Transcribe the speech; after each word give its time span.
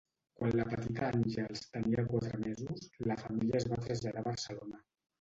Quan 0.37 0.53
la 0.59 0.63
petita 0.71 1.09
Àngels 1.17 1.61
tenia 1.77 2.07
quatre 2.15 2.41
mesos, 2.47 2.91
la 3.13 3.21
família 3.23 3.63
es 3.63 3.71
va 3.75 3.83
traslladar 3.89 4.27
a 4.29 4.33
Barcelona. 4.35 4.87